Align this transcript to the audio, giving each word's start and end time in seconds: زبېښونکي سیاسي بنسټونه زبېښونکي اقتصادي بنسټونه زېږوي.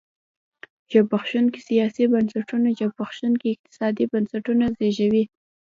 زبېښونکي 0.91 1.59
سیاسي 1.69 2.03
بنسټونه 2.13 2.67
زبېښونکي 2.79 3.47
اقتصادي 3.53 4.05
بنسټونه 4.13 4.65
زېږوي. 4.77 5.23